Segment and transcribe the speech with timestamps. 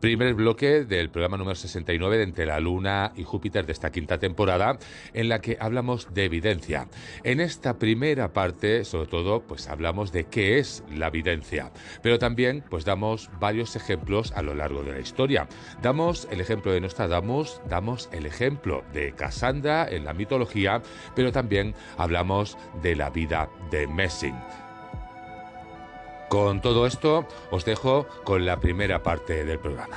[0.00, 4.18] primer bloque del programa número 69 de Entre la Luna y Júpiter de esta quinta
[4.18, 4.78] temporada,
[5.12, 6.88] en la que hablamos de evidencia.
[7.24, 11.72] En esta primera parte, sobre todo, pues hablamos de qué es la evidencia,
[12.02, 15.48] pero también pues damos varios ejemplos a lo largo de la historia.
[15.82, 20.82] Damos el ejemplo de Nostradamus, damos el ejemplo de Cassandra en la mitología,
[21.14, 24.67] pero también hablamos de la vida de Messing.
[26.28, 29.96] Con todo esto os dejo con la primera parte del programa.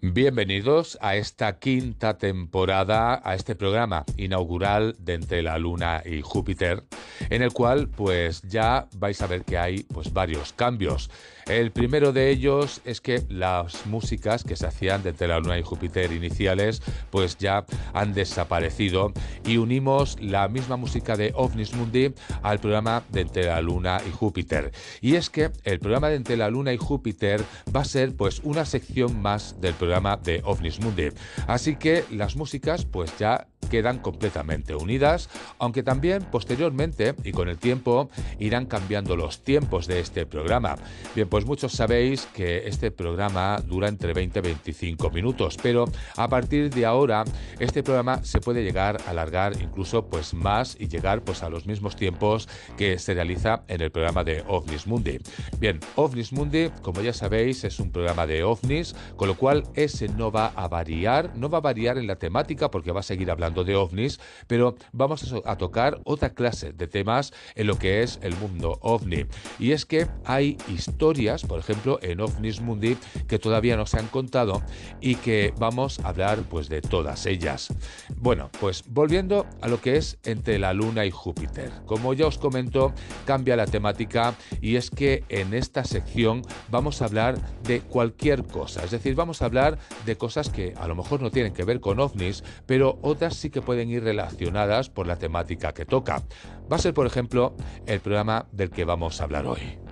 [0.00, 6.82] Bienvenidos a esta quinta temporada, a este programa inaugural de Entre la Luna y Júpiter,
[7.30, 11.08] en el cual pues ya vais a ver que hay pues varios cambios.
[11.46, 15.56] El primero de ellos es que las músicas que se hacían de Entre la Luna
[15.56, 17.64] y Júpiter iniciales pues ya
[17.94, 19.12] han desaparecido
[19.44, 24.10] y unimos la misma música de OVNIS Mundi al programa de Entre la Luna y
[24.10, 24.72] Júpiter.
[25.00, 27.40] Y es que el programa de Entre la Luna y Júpiter
[27.74, 31.10] va a ser pues una sección más del programa de OVNIS Mundi.
[31.46, 35.28] Así que las músicas pues ya quedan completamente unidas,
[35.58, 40.76] aunque también posteriormente y con el tiempo irán cambiando los tiempos de este programa.
[41.14, 46.28] Bien, pues muchos sabéis que este programa dura entre 20 y 25 minutos, pero a
[46.28, 47.24] partir de ahora
[47.58, 51.66] este programa se puede llegar a alargar incluso pues más y llegar pues a los
[51.66, 55.18] mismos tiempos que se realiza en el programa de OVNIS Mundi.
[55.58, 60.08] Bien, OVNIS Mundi, como ya sabéis, es un programa de OVNIS, con lo cual ese
[60.08, 63.30] no va a variar, no va a variar en la temática porque va a seguir
[63.30, 68.18] hablando de ovnis, pero vamos a, tocar otra clase de temas en lo que es
[68.22, 69.26] el mundo ovni.
[69.58, 72.96] Y es que hay historias, por ejemplo, en OVNIS Mundi
[73.28, 74.62] que todavía no se han contado
[75.00, 77.68] y que vamos a hablar pues de todas ellas.
[78.16, 81.70] Bueno, pues volviendo a lo que es entre la Luna y Júpiter.
[81.86, 82.92] Como ya os comento,
[83.24, 88.84] cambia la temática y es que en esta sección vamos a hablar de cualquier cosa,
[88.84, 91.80] es decir, vamos a hablar de cosas que a lo mejor no tienen que ver
[91.80, 96.22] con ovnis, pero otras sí que pueden ir relacionadas por la temática que toca.
[96.70, 97.54] Va a ser, por ejemplo,
[97.86, 99.85] el programa del que vamos a hablar hoy.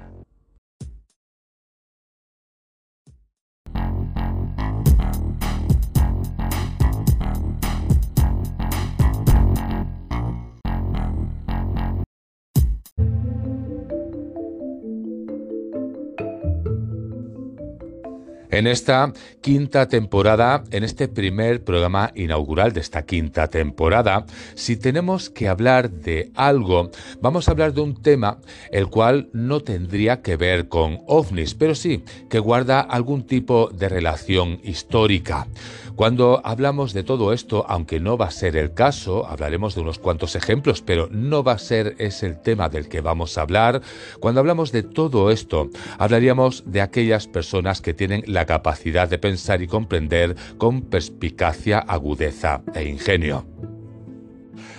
[18.55, 25.29] En esta quinta temporada, en este primer programa inaugural de esta quinta temporada, si tenemos
[25.29, 28.39] que hablar de algo, vamos a hablar de un tema
[28.71, 33.89] el cual no tendría que ver con ovnis, pero sí que guarda algún tipo de
[33.89, 35.49] relación histórica.
[35.97, 40.01] Cuando hablamos de todo esto, aunque no va a ser el caso, hablaremos de unos
[40.01, 43.81] cuantos ejemplos, pero no va a ser ese el tema del que vamos a hablar.
[44.19, 49.63] Cuando hablamos de todo esto, hablaríamos de aquellas personas que tienen la capacidad de pensar
[49.63, 53.47] y comprender con perspicacia, agudeza e ingenio.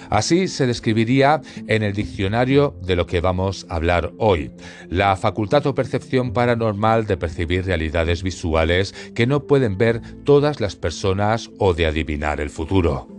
[0.10, 4.52] Así se describiría en el diccionario de lo que vamos a hablar hoy,
[4.90, 10.76] la facultad o percepción paranormal de percibir realidades visuales que no pueden ver todas las
[10.76, 13.15] personas o de adivinar el futuro.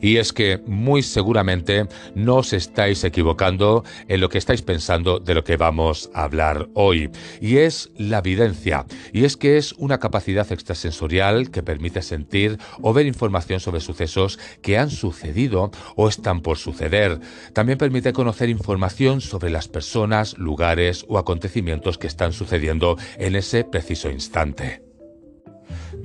[0.00, 5.34] Y es que muy seguramente no os estáis equivocando en lo que estáis pensando de
[5.34, 7.10] lo que vamos a hablar hoy.
[7.40, 8.86] Y es la evidencia.
[9.12, 14.38] Y es que es una capacidad extrasensorial que permite sentir o ver información sobre sucesos
[14.62, 17.20] que han sucedido o están por suceder.
[17.52, 23.64] También permite conocer información sobre las personas, lugares o acontecimientos que están sucediendo en ese
[23.64, 24.87] preciso instante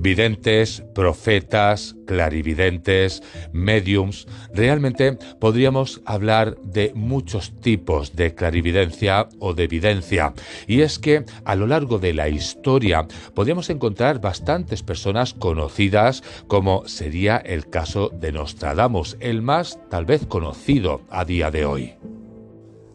[0.04, 4.28] videntes, profetas, clarividentes, mediums.
[4.54, 10.34] Realmente podríamos hablar de muchos tipos de clarividencia o de evidencia.
[10.68, 16.86] Y es que a lo largo de la historia podríamos encontrar bastantes personas conocidas, como
[16.88, 22.13] sería el caso de Nostradamus, el más tal vez conocido a día de hoy.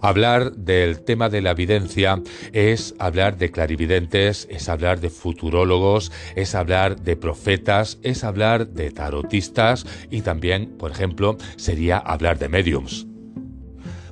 [0.00, 6.54] Hablar del tema de la evidencia es hablar de clarividentes, es hablar de futurólogos, es
[6.54, 13.07] hablar de profetas, es hablar de tarotistas y también, por ejemplo, sería hablar de mediums.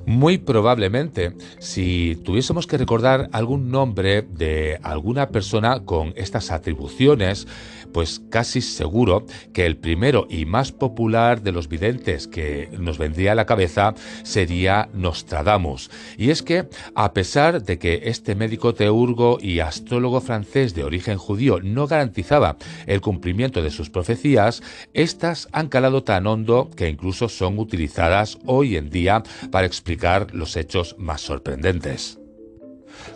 [0.07, 7.45] Muy probablemente, si tuviésemos que recordar algún nombre de alguna persona con estas atribuciones,
[7.91, 13.33] pues casi seguro que el primero y más popular de los videntes que nos vendría
[13.33, 15.91] a la cabeza sería Nostradamus.
[16.17, 21.17] Y es que, a pesar de que este médico teurgo y astrólogo francés de origen
[21.17, 22.55] judío no garantizaba
[22.85, 24.63] el cumplimiento de sus profecías,
[24.93, 29.21] estas han calado tan hondo que incluso son utilizadas hoy en día
[29.51, 29.96] para explicar
[30.33, 32.19] los hechos más sorprendentes.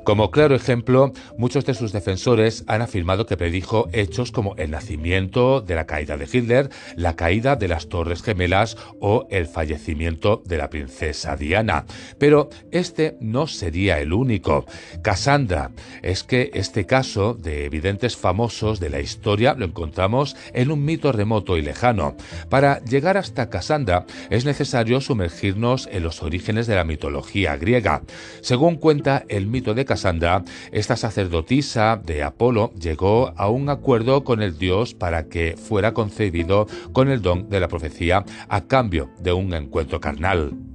[0.04, 5.62] Como claro ejemplo, muchos de sus defensores han afirmado que predijo hechos como el nacimiento
[5.62, 10.58] de la caída de Hitler, la caída de las Torres Gemelas o el fallecimiento de
[10.58, 11.86] la princesa Diana.
[12.18, 14.66] Pero este no sería el único.
[15.02, 20.84] Cassandra, es que este caso de evidentes famosos de la historia lo encontramos en un
[20.86, 22.16] mito remoto y lejano.
[22.50, 28.02] Para llegar hasta Cassandra es necesario sumergirnos en los orígenes de la mitología griega.
[28.42, 34.42] Según cuenta el mito de Cassandra, esta sacerdotisa de Apolo llegó a un acuerdo con
[34.42, 39.34] el dios para que fuera concebido con el don de la profecía a cambio de
[39.34, 40.71] un encuentro carnal.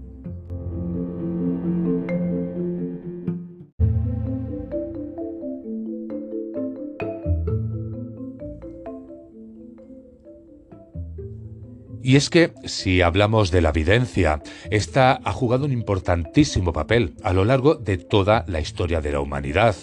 [12.06, 17.32] Y es que, si hablamos de la evidencia, esta ha jugado un importantísimo papel a
[17.32, 19.75] lo largo de toda la historia de la humanidad.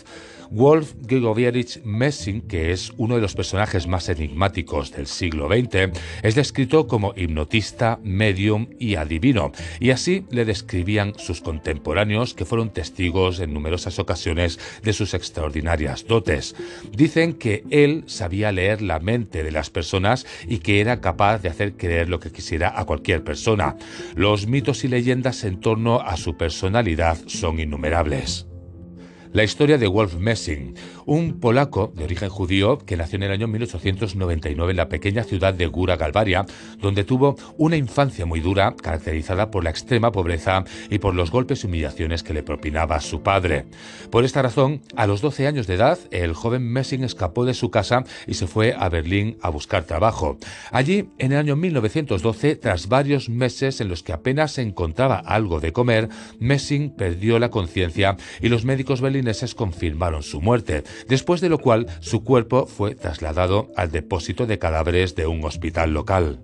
[0.52, 6.36] Wolf Gregorievich Messing, que es uno de los personajes más enigmáticos del siglo XX, es
[6.36, 13.40] descrito como hipnotista, medium y adivino, y así le describían sus contemporáneos que fueron testigos
[13.40, 16.56] en numerosas ocasiones de sus extraordinarias dotes.
[16.92, 21.50] Dicen que él sabía leer la mente de las personas y que era capaz de
[21.50, 23.76] hacer creer lo que quisiera a cualquier persona.
[24.16, 28.48] Los mitos y leyendas en torno a su personalidad son innumerables
[29.34, 33.48] la historia de Wolf Messing, un polaco de origen judío que nació en el año
[33.48, 36.46] 1899 en la pequeña ciudad de Gura Galvaria,
[36.80, 41.64] donde tuvo una infancia muy dura, caracterizada por la extrema pobreza y por los golpes
[41.64, 43.66] y humillaciones que le propinaba su padre.
[44.10, 47.72] Por esta razón, a los 12 años de edad, el joven Messing escapó de su
[47.72, 50.38] casa y se fue a Berlín a buscar trabajo.
[50.72, 55.74] Allí, en el año 1912, tras varios meses en los que apenas encontraba algo de
[55.74, 56.10] comer,
[56.40, 61.88] Messing perdió la conciencia y los médicos berlineses confirmaron su muerte, después de lo cual
[62.00, 66.42] su cuerpo fue trasladado al depósito de cadáveres de un hospital local.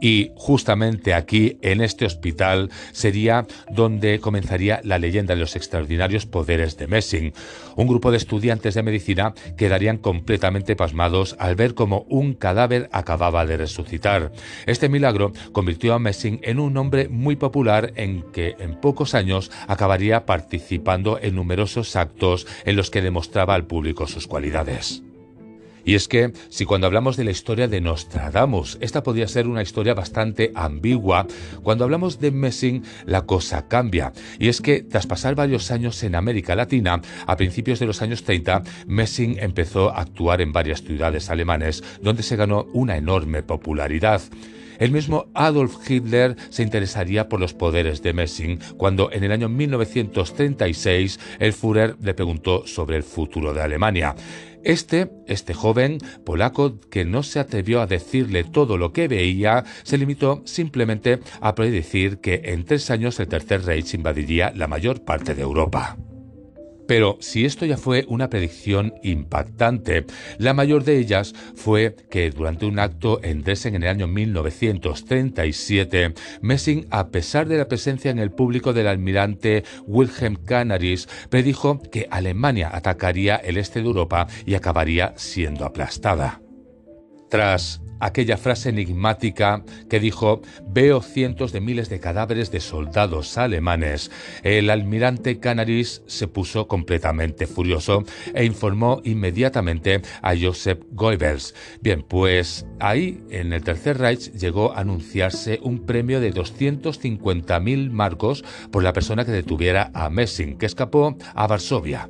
[0.00, 6.76] Y justamente aquí, en este hospital, sería donde comenzaría la leyenda de los extraordinarios poderes
[6.76, 7.32] de Messing.
[7.76, 13.46] Un grupo de estudiantes de medicina quedarían completamente pasmados al ver cómo un cadáver acababa
[13.46, 14.32] de resucitar.
[14.66, 19.50] Este milagro convirtió a Messing en un hombre muy popular en que en pocos años
[19.66, 25.02] acabaría participando en numerosos actos en los que demostraba al público sus cualidades.
[25.86, 29.62] Y es que, si cuando hablamos de la historia de Nostradamus, esta podría ser una
[29.62, 31.28] historia bastante ambigua,
[31.62, 34.12] cuando hablamos de Messing la cosa cambia.
[34.40, 38.24] Y es que, tras pasar varios años en América Latina, a principios de los años
[38.24, 44.20] 30, Messing empezó a actuar en varias ciudades alemanes, donde se ganó una enorme popularidad.
[44.78, 49.48] El mismo Adolf Hitler se interesaría por los poderes de Messing cuando en el año
[49.48, 54.14] 1936 el Führer le preguntó sobre el futuro de Alemania.
[54.66, 59.96] Este, este joven polaco que no se atrevió a decirle todo lo que veía, se
[59.96, 65.36] limitó simplemente a predecir que en tres años el Tercer Reich invadiría la mayor parte
[65.36, 65.96] de Europa.
[66.86, 70.06] Pero si esto ya fue una predicción impactante,
[70.38, 76.14] la mayor de ellas fue que durante un acto en Dresden en el año 1937,
[76.40, 82.06] Messing, a pesar de la presencia en el público del almirante Wilhelm Canaris, predijo que
[82.10, 86.40] Alemania atacaría el este de Europa y acabaría siendo aplastada.
[87.28, 94.10] Tras aquella frase enigmática que dijo veo cientos de miles de cadáveres de soldados alemanes,
[94.42, 101.54] el almirante Canaris se puso completamente furioso e informó inmediatamente a Joseph Goebbels.
[101.80, 108.44] Bien, pues ahí en el Tercer Reich llegó a anunciarse un premio de 250.000 marcos
[108.70, 112.08] por la persona que detuviera a Messing, que escapó a Varsovia.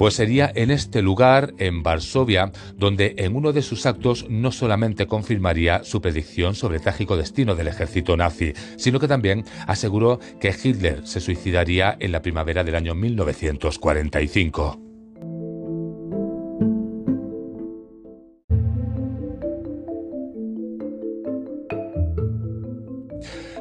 [0.00, 5.06] Pues sería en este lugar, en Varsovia, donde en uno de sus actos no solamente
[5.06, 10.56] confirmaría su predicción sobre el trágico destino del ejército nazi, sino que también aseguró que
[10.56, 14.89] Hitler se suicidaría en la primavera del año 1945.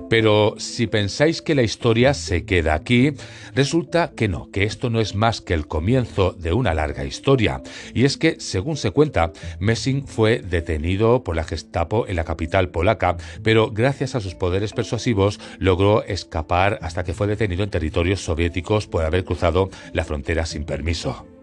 [0.10, 3.14] Pero si pensáis que la historia se queda aquí,
[3.54, 7.62] resulta que no, que esto no es más que el comienzo de una larga historia.
[7.94, 12.70] Y es que, según se cuenta, Messing fue detenido por la Gestapo en la capital
[12.70, 18.22] polaca, pero gracias a sus poderes persuasivos logró escapar hasta que fue detenido en territorios
[18.22, 21.39] soviéticos por haber cruzado la frontera sin permiso.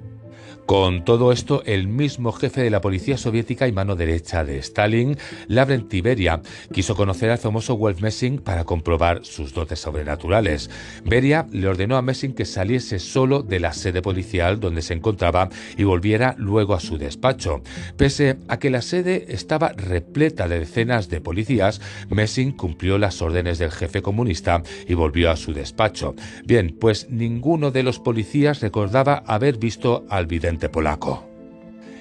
[0.67, 5.17] Con todo esto, el mismo jefe de la policía soviética y mano derecha de Stalin,
[5.47, 6.43] Lavrent Beria,
[6.73, 10.69] quiso conocer al famoso Wolf Messing para comprobar sus dotes sobrenaturales.
[11.05, 15.51] Beria le ordenó a Messing que saliese solo de la sede policial donde se encontraba
[15.77, 17.63] y volviera luego a su despacho.
[17.97, 21.81] Pese a que la sede estaba repleta de decenas de policías,
[22.11, 26.17] Messing cumplió las órdenes del jefe comunista y volvió a su despacho.
[26.45, 31.36] Bien, pues ninguno de los policías recordaba haber visto al vidente polaco.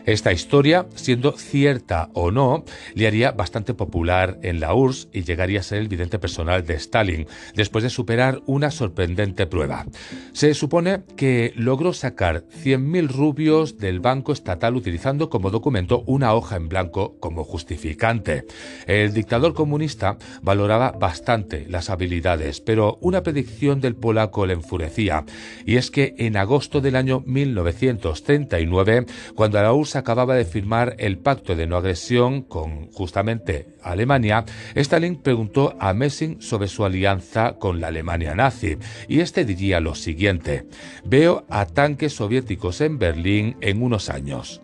[0.06, 5.62] Esta historia, siendo cierta o no, le haría bastante popular en la URSS y llegaría
[5.62, 9.86] a ser el vidente personal de Stalin, después de superar una sorprendente prueba.
[10.32, 16.56] Se supone que logró sacar 100.000 rubios del banco estatal utilizando como documento una hoja
[16.56, 18.46] en blanco como justificante.
[18.86, 25.26] El dictador comunista valoraba bastante las habilidades, pero una predicción del polaco le enfurecía,
[25.66, 31.18] y es que en agosto del año 1939, cuando la URSS acababa de firmar el
[31.18, 37.80] pacto de no agresión con justamente Alemania, Stalin preguntó a Messing sobre su alianza con
[37.80, 40.66] la Alemania nazi y este diría lo siguiente:
[41.04, 44.62] Veo a tanques soviéticos en Berlín en unos años.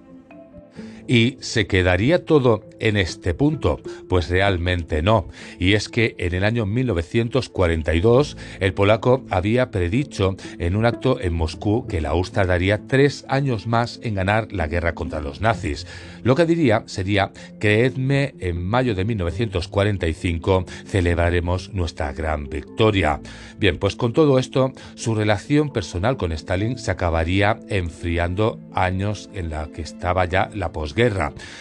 [1.12, 3.82] ¿Y se quedaría todo en este punto?
[4.08, 5.28] Pues realmente no.
[5.60, 11.34] Y es que en el año 1942 el polaco había predicho en un acto en
[11.34, 15.86] Moscú que la URSS tardaría tres años más en ganar la guerra contra los nazis.
[16.24, 23.20] Lo que diría sería, creedme, en mayo de 1945 celebraremos nuestra gran victoria.
[23.58, 29.50] Bien, pues con todo esto, su relación personal con Stalin se acabaría enfriando años en
[29.50, 31.01] la que estaba ya la posguerra.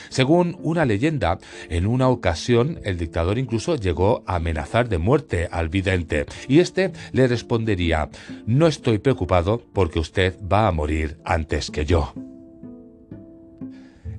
[0.09, 5.69] Según una leyenda, en una ocasión el dictador incluso llegó a amenazar de muerte al
[5.69, 8.09] vidente y este le respondería,
[8.47, 12.13] no estoy preocupado porque usted va a morir antes que yo.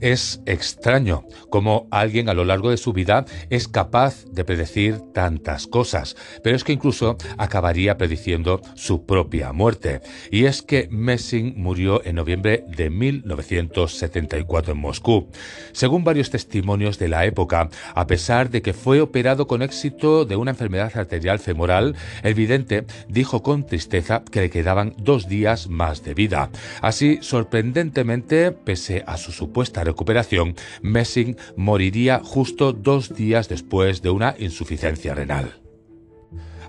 [0.01, 5.67] Es extraño cómo alguien a lo largo de su vida es capaz de predecir tantas
[5.67, 10.01] cosas, pero es que incluso acabaría prediciendo su propia muerte.
[10.31, 15.29] Y es que Messing murió en noviembre de 1974 en Moscú.
[15.71, 20.35] Según varios testimonios de la época, a pesar de que fue operado con éxito de
[20.35, 26.03] una enfermedad arterial femoral, el vidente dijo con tristeza que le quedaban dos días más
[26.03, 26.49] de vida.
[26.81, 34.35] Así, sorprendentemente, pese a su supuesta recuperación, Messing moriría justo dos días después de una
[34.39, 35.60] insuficiencia renal.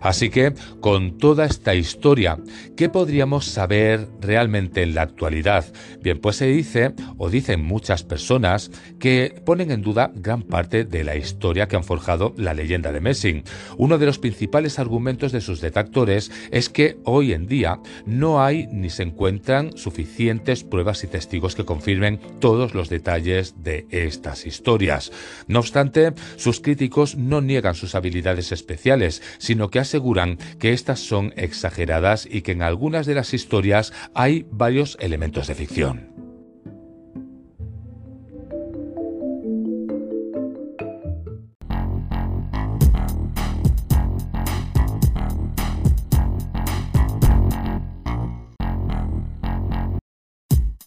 [0.02, 2.38] Así que, con toda esta historia,
[2.76, 5.64] ¿qué podríamos saber realmente en la actualidad?
[6.02, 11.04] Bien, pues se dice, o dicen muchas personas, que ponen en duda gran parte de
[11.04, 13.44] la historia que han forjado la leyenda de Messing.
[13.78, 18.66] Uno de los principales argumentos de sus detractores es que hoy en día no hay
[18.72, 25.12] ni se encuentran suficientes pruebas y testigos que confirmen todos los detalles de estas historias.
[25.46, 31.34] No obstante, sus críticos no niegan sus habilidades especiales, sino que aseguran que estas son
[31.36, 36.21] exageradas y que en algunas de las historias hay varios elementos de ficción.